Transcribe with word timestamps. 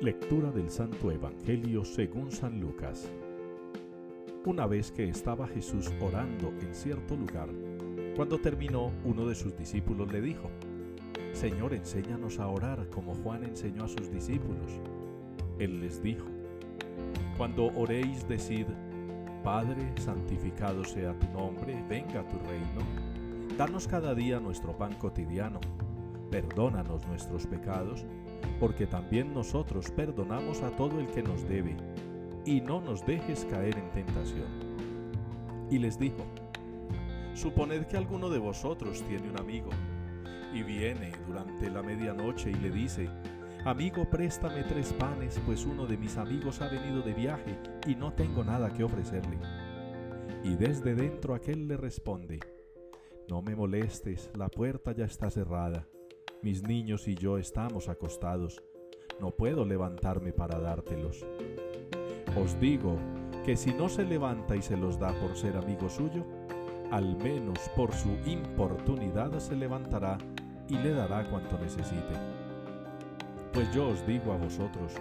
Lectura 0.00 0.52
del 0.52 0.70
Santo 0.70 1.10
Evangelio 1.10 1.84
según 1.84 2.30
San 2.30 2.60
Lucas. 2.60 3.10
Una 4.44 4.64
vez 4.68 4.92
que 4.92 5.08
estaba 5.08 5.48
Jesús 5.48 5.90
orando 6.00 6.52
en 6.60 6.72
cierto 6.72 7.16
lugar, 7.16 7.48
cuando 8.14 8.38
terminó, 8.38 8.92
uno 9.04 9.26
de 9.26 9.34
sus 9.34 9.58
discípulos 9.58 10.12
le 10.12 10.20
dijo, 10.20 10.50
Señor, 11.32 11.74
enséñanos 11.74 12.38
a 12.38 12.46
orar 12.46 12.88
como 12.90 13.12
Juan 13.16 13.42
enseñó 13.42 13.86
a 13.86 13.88
sus 13.88 14.08
discípulos. 14.12 14.70
Él 15.58 15.80
les 15.80 16.00
dijo, 16.00 16.26
Cuando 17.36 17.66
oréis, 17.74 18.26
decid, 18.28 18.66
Padre, 19.42 19.82
santificado 19.96 20.84
sea 20.84 21.18
tu 21.18 21.26
nombre, 21.32 21.84
venga 21.88 22.22
tu 22.28 22.38
reino. 22.38 23.56
Danos 23.56 23.88
cada 23.88 24.14
día 24.14 24.38
nuestro 24.38 24.78
pan 24.78 24.94
cotidiano. 24.94 25.58
Perdónanos 26.30 27.06
nuestros 27.06 27.46
pecados 27.46 28.04
porque 28.60 28.86
también 28.86 29.32
nosotros 29.32 29.90
perdonamos 29.90 30.62
a 30.62 30.70
todo 30.70 31.00
el 31.00 31.06
que 31.08 31.22
nos 31.22 31.48
debe, 31.48 31.76
y 32.44 32.60
no 32.60 32.80
nos 32.80 33.04
dejes 33.06 33.44
caer 33.44 33.76
en 33.76 33.90
tentación. 33.92 34.48
Y 35.70 35.78
les 35.78 35.98
dijo, 35.98 36.24
Suponed 37.34 37.86
que 37.86 37.96
alguno 37.96 38.30
de 38.30 38.38
vosotros 38.38 39.02
tiene 39.02 39.30
un 39.30 39.38
amigo, 39.38 39.70
y 40.52 40.62
viene 40.62 41.12
durante 41.26 41.70
la 41.70 41.82
medianoche 41.82 42.50
y 42.50 42.54
le 42.54 42.70
dice, 42.70 43.08
Amigo, 43.64 44.08
préstame 44.08 44.64
tres 44.64 44.92
panes, 44.92 45.40
pues 45.44 45.66
uno 45.66 45.86
de 45.86 45.98
mis 45.98 46.16
amigos 46.16 46.60
ha 46.62 46.68
venido 46.68 47.02
de 47.02 47.12
viaje 47.12 47.58
y 47.86 47.94
no 47.94 48.12
tengo 48.12 48.44
nada 48.44 48.72
que 48.72 48.84
ofrecerle. 48.84 49.38
Y 50.42 50.54
desde 50.54 50.94
dentro 50.94 51.34
aquel 51.34 51.68
le 51.68 51.76
responde, 51.76 52.40
No 53.28 53.42
me 53.42 53.54
molestes, 53.54 54.30
la 54.34 54.48
puerta 54.48 54.92
ya 54.92 55.04
está 55.04 55.30
cerrada 55.30 55.86
mis 56.42 56.62
niños 56.62 57.08
y 57.08 57.14
yo 57.14 57.38
estamos 57.38 57.88
acostados, 57.88 58.62
no 59.20 59.32
puedo 59.32 59.64
levantarme 59.64 60.32
para 60.32 60.58
dártelos. 60.60 61.26
Os 62.40 62.58
digo 62.60 62.96
que 63.44 63.56
si 63.56 63.72
no 63.72 63.88
se 63.88 64.04
levanta 64.04 64.54
y 64.54 64.62
se 64.62 64.76
los 64.76 64.98
da 64.98 65.12
por 65.20 65.36
ser 65.36 65.56
amigo 65.56 65.88
suyo, 65.88 66.24
al 66.90 67.16
menos 67.16 67.58
por 67.76 67.92
su 67.92 68.10
importunidad 68.26 69.36
se 69.38 69.56
levantará 69.56 70.18
y 70.68 70.76
le 70.76 70.90
dará 70.92 71.28
cuanto 71.28 71.58
necesite. 71.58 72.14
Pues 73.52 73.72
yo 73.74 73.88
os 73.88 74.06
digo 74.06 74.32
a 74.32 74.36
vosotros, 74.36 74.92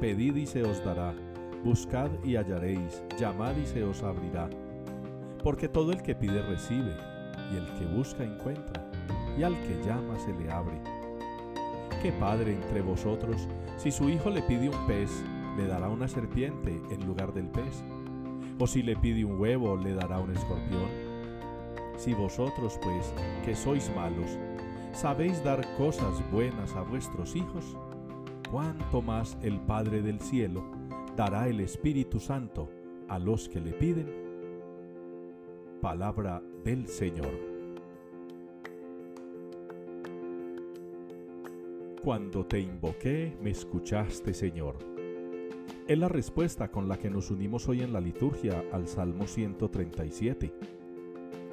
pedid 0.00 0.34
y 0.34 0.46
se 0.46 0.64
os 0.64 0.84
dará, 0.84 1.14
buscad 1.62 2.10
y 2.24 2.36
hallaréis, 2.36 3.04
llamad 3.18 3.56
y 3.56 3.66
se 3.66 3.84
os 3.84 4.02
abrirá. 4.02 4.50
Porque 5.44 5.68
todo 5.68 5.92
el 5.92 6.02
que 6.02 6.16
pide 6.16 6.42
recibe, 6.42 6.96
y 7.52 7.56
el 7.56 7.66
que 7.78 7.86
busca 7.86 8.24
encuentra 8.24 8.86
y 9.38 9.42
al 9.42 9.54
que 9.62 9.82
llama 9.84 10.18
se 10.18 10.32
le 10.32 10.50
abre. 10.50 10.80
¿Qué 12.02 12.12
padre 12.12 12.54
entre 12.54 12.82
vosotros, 12.82 13.48
si 13.76 13.90
su 13.90 14.08
hijo 14.08 14.30
le 14.30 14.42
pide 14.42 14.68
un 14.68 14.86
pez, 14.86 15.10
le 15.56 15.66
dará 15.66 15.88
una 15.88 16.08
serpiente 16.08 16.80
en 16.90 17.06
lugar 17.06 17.32
del 17.32 17.48
pez? 17.48 17.84
¿O 18.58 18.66
si 18.66 18.82
le 18.82 18.96
pide 18.96 19.24
un 19.24 19.40
huevo, 19.40 19.76
le 19.76 19.94
dará 19.94 20.18
un 20.18 20.30
escorpión? 20.30 20.88
Si 21.96 22.14
vosotros, 22.14 22.78
pues, 22.82 23.12
que 23.44 23.54
sois 23.54 23.90
malos, 23.94 24.38
sabéis 24.92 25.42
dar 25.42 25.66
cosas 25.76 26.22
buenas 26.30 26.74
a 26.74 26.82
vuestros 26.82 27.34
hijos, 27.36 27.76
¿cuánto 28.50 29.02
más 29.02 29.36
el 29.42 29.60
Padre 29.60 30.02
del 30.02 30.20
cielo 30.20 30.64
dará 31.16 31.48
el 31.48 31.60
Espíritu 31.60 32.20
Santo 32.20 32.70
a 33.08 33.18
los 33.18 33.48
que 33.48 33.60
le 33.60 33.72
piden? 33.72 34.08
Palabra 35.80 36.42
del 36.64 36.88
Señor. 36.88 37.55
Cuando 42.06 42.46
te 42.46 42.60
invoqué, 42.60 43.36
me 43.42 43.50
escuchaste, 43.50 44.32
Señor. 44.32 44.76
Es 45.88 45.98
la 45.98 46.08
respuesta 46.08 46.70
con 46.70 46.88
la 46.88 46.96
que 46.96 47.10
nos 47.10 47.32
unimos 47.32 47.68
hoy 47.68 47.82
en 47.82 47.92
la 47.92 48.00
liturgia 48.00 48.62
al 48.70 48.86
Salmo 48.86 49.26
137. 49.26 50.52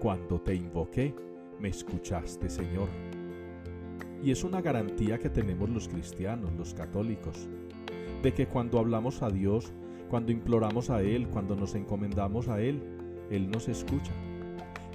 Cuando 0.00 0.40
te 0.40 0.56
invoqué, 0.56 1.14
me 1.60 1.68
escuchaste, 1.68 2.50
Señor. 2.50 2.88
Y 4.24 4.32
es 4.32 4.42
una 4.42 4.60
garantía 4.60 5.20
que 5.20 5.30
tenemos 5.30 5.70
los 5.70 5.86
cristianos, 5.86 6.50
los 6.58 6.74
católicos, 6.74 7.48
de 8.20 8.34
que 8.34 8.48
cuando 8.48 8.80
hablamos 8.80 9.22
a 9.22 9.30
Dios, 9.30 9.72
cuando 10.08 10.32
imploramos 10.32 10.90
a 10.90 11.00
Él, 11.00 11.28
cuando 11.28 11.54
nos 11.54 11.76
encomendamos 11.76 12.48
a 12.48 12.60
Él, 12.60 12.82
Él 13.30 13.48
nos 13.52 13.68
escucha. 13.68 14.10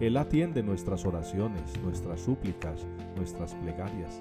Él 0.01 0.17
atiende 0.17 0.63
nuestras 0.63 1.05
oraciones, 1.05 1.81
nuestras 1.81 2.19
súplicas, 2.19 2.85
nuestras 3.15 3.55
plegarias. 3.55 4.19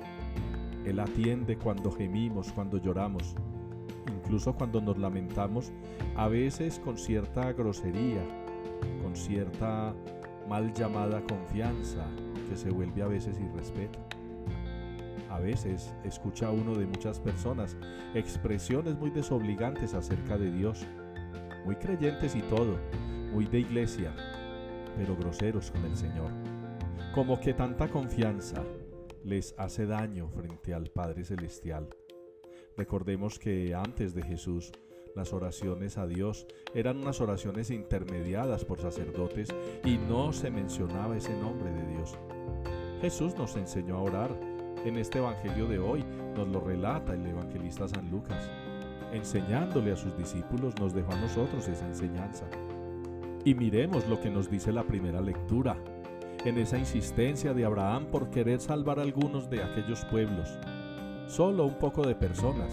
Él 0.84 1.00
atiende 1.00 1.56
cuando 1.56 1.90
gemimos, 1.90 2.52
cuando 2.52 2.78
lloramos, 2.78 3.34
incluso 4.06 4.54
cuando 4.54 4.80
nos 4.80 4.98
lamentamos, 4.98 5.72
a 6.16 6.28
veces 6.28 6.78
con 6.78 6.98
cierta 6.98 7.52
grosería, 7.52 8.22
con 9.02 9.16
cierta 9.16 9.94
mal 10.48 10.72
llamada 10.74 11.22
confianza 11.22 12.06
que 12.48 12.56
se 12.56 12.70
vuelve 12.70 13.02
a 13.02 13.06
veces 13.06 13.38
irrespeto. 13.40 13.98
A 15.30 15.40
veces 15.40 15.94
escucha 16.04 16.50
uno 16.50 16.74
de 16.74 16.86
muchas 16.86 17.18
personas 17.18 17.76
expresiones 18.14 18.96
muy 18.96 19.10
desobligantes 19.10 19.94
acerca 19.94 20.38
de 20.38 20.52
Dios, 20.52 20.86
muy 21.64 21.76
creyentes 21.76 22.36
y 22.36 22.42
todo, 22.42 22.78
muy 23.32 23.46
de 23.46 23.60
iglesia, 23.60 24.14
pero 24.96 25.16
groseros 25.16 25.70
con 25.70 25.84
el 25.86 25.96
Señor. 25.96 26.30
Como 27.14 27.40
que 27.40 27.54
tanta 27.54 27.88
confianza, 27.88 28.62
les 29.24 29.54
hace 29.58 29.86
daño 29.86 30.28
frente 30.28 30.74
al 30.74 30.90
Padre 30.90 31.24
Celestial. 31.24 31.88
Recordemos 32.76 33.38
que 33.38 33.74
antes 33.74 34.14
de 34.14 34.22
Jesús, 34.22 34.72
las 35.14 35.32
oraciones 35.32 35.96
a 35.96 36.06
Dios 36.06 36.46
eran 36.74 36.98
unas 36.98 37.20
oraciones 37.20 37.70
intermediadas 37.70 38.64
por 38.64 38.80
sacerdotes 38.80 39.48
y 39.84 39.96
no 39.96 40.32
se 40.32 40.50
mencionaba 40.50 41.16
ese 41.16 41.34
nombre 41.40 41.72
de 41.72 41.86
Dios. 41.86 42.18
Jesús 43.00 43.34
nos 43.36 43.56
enseñó 43.56 43.96
a 43.96 44.02
orar. 44.02 44.54
En 44.84 44.98
este 44.98 45.18
Evangelio 45.18 45.66
de 45.66 45.78
hoy 45.78 46.04
nos 46.36 46.48
lo 46.48 46.60
relata 46.60 47.14
el 47.14 47.26
evangelista 47.26 47.88
San 47.88 48.10
Lucas. 48.10 48.50
Enseñándole 49.12 49.92
a 49.92 49.96
sus 49.96 50.16
discípulos 50.18 50.74
nos 50.78 50.92
dejó 50.92 51.12
a 51.12 51.20
nosotros 51.20 51.66
esa 51.68 51.86
enseñanza. 51.86 52.44
Y 53.44 53.54
miremos 53.54 54.06
lo 54.08 54.20
que 54.20 54.30
nos 54.30 54.50
dice 54.50 54.72
la 54.72 54.82
primera 54.82 55.20
lectura 55.20 55.76
en 56.44 56.58
esa 56.58 56.78
insistencia 56.78 57.54
de 57.54 57.64
Abraham 57.64 58.06
por 58.06 58.30
querer 58.30 58.60
salvar 58.60 58.98
a 58.98 59.02
algunos 59.02 59.48
de 59.48 59.62
aquellos 59.62 60.04
pueblos. 60.06 60.48
Solo 61.26 61.64
un 61.64 61.78
poco 61.78 62.06
de 62.06 62.14
personas 62.14 62.72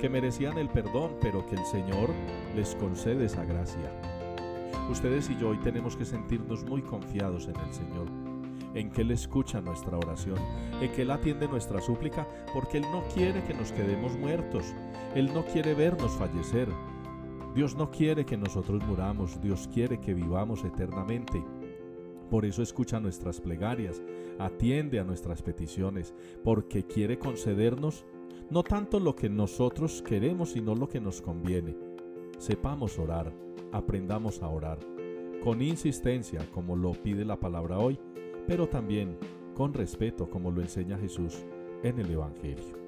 que 0.00 0.10
merecían 0.10 0.58
el 0.58 0.68
perdón, 0.68 1.16
pero 1.20 1.46
que 1.46 1.54
el 1.54 1.64
Señor 1.64 2.10
les 2.54 2.74
concede 2.74 3.24
esa 3.24 3.44
gracia. 3.44 3.90
Ustedes 4.90 5.30
y 5.30 5.36
yo 5.38 5.48
hoy 5.48 5.58
tenemos 5.58 5.96
que 5.96 6.04
sentirnos 6.04 6.64
muy 6.64 6.82
confiados 6.82 7.48
en 7.48 7.56
el 7.56 7.72
Señor, 7.72 8.06
en 8.74 8.90
que 8.90 9.00
Él 9.00 9.10
escucha 9.10 9.60
nuestra 9.60 9.96
oración, 9.96 10.38
en 10.80 10.92
que 10.92 11.02
Él 11.02 11.10
atiende 11.10 11.48
nuestra 11.48 11.80
súplica, 11.80 12.26
porque 12.52 12.78
Él 12.78 12.84
no 12.92 13.02
quiere 13.14 13.42
que 13.44 13.54
nos 13.54 13.72
quedemos 13.72 14.16
muertos, 14.16 14.74
Él 15.14 15.32
no 15.32 15.44
quiere 15.46 15.74
vernos 15.74 16.12
fallecer. 16.12 16.68
Dios 17.54 17.74
no 17.74 17.90
quiere 17.90 18.26
que 18.26 18.36
nosotros 18.36 18.82
muramos, 18.86 19.40
Dios 19.40 19.68
quiere 19.72 19.98
que 19.98 20.12
vivamos 20.12 20.62
eternamente. 20.62 21.42
Por 22.30 22.44
eso 22.44 22.62
escucha 22.62 23.00
nuestras 23.00 23.40
plegarias, 23.40 24.02
atiende 24.38 24.98
a 24.98 25.04
nuestras 25.04 25.42
peticiones, 25.42 26.14
porque 26.42 26.84
quiere 26.84 27.18
concedernos 27.18 28.04
no 28.50 28.62
tanto 28.62 29.00
lo 29.00 29.16
que 29.16 29.28
nosotros 29.28 30.02
queremos, 30.02 30.50
sino 30.50 30.74
lo 30.74 30.88
que 30.88 31.00
nos 31.00 31.20
conviene. 31.20 31.76
Sepamos 32.38 32.98
orar, 32.98 33.32
aprendamos 33.72 34.42
a 34.42 34.48
orar, 34.48 34.78
con 35.42 35.62
insistencia, 35.62 36.48
como 36.52 36.76
lo 36.76 36.92
pide 36.92 37.24
la 37.24 37.38
palabra 37.38 37.78
hoy, 37.78 37.98
pero 38.46 38.68
también 38.68 39.16
con 39.54 39.72
respeto, 39.72 40.28
como 40.28 40.50
lo 40.50 40.60
enseña 40.60 40.98
Jesús 40.98 41.44
en 41.82 41.98
el 41.98 42.10
Evangelio. 42.10 42.85